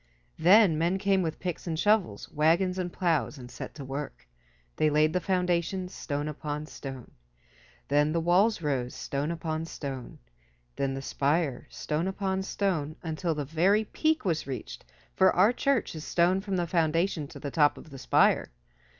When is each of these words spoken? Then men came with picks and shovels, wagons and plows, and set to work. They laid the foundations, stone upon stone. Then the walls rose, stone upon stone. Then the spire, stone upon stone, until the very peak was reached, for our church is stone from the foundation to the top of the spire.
Then 0.39 0.79
men 0.79 0.97
came 0.97 1.21
with 1.21 1.39
picks 1.39 1.67
and 1.67 1.77
shovels, 1.77 2.27
wagons 2.31 2.79
and 2.79 2.91
plows, 2.91 3.37
and 3.37 3.51
set 3.51 3.75
to 3.75 3.85
work. 3.85 4.27
They 4.77 4.89
laid 4.89 5.13
the 5.13 5.19
foundations, 5.19 5.93
stone 5.93 6.27
upon 6.27 6.65
stone. 6.65 7.11
Then 7.87 8.11
the 8.11 8.19
walls 8.19 8.63
rose, 8.63 8.95
stone 8.95 9.29
upon 9.29 9.65
stone. 9.65 10.17
Then 10.75 10.95
the 10.95 11.03
spire, 11.03 11.67
stone 11.69 12.07
upon 12.07 12.41
stone, 12.41 12.95
until 13.03 13.35
the 13.35 13.45
very 13.45 13.83
peak 13.83 14.25
was 14.25 14.47
reached, 14.47 14.85
for 15.13 15.35
our 15.35 15.53
church 15.53 15.93
is 15.93 16.03
stone 16.03 16.41
from 16.41 16.55
the 16.55 16.65
foundation 16.65 17.27
to 17.27 17.39
the 17.39 17.51
top 17.51 17.77
of 17.77 17.91
the 17.91 17.99
spire. 17.99 18.49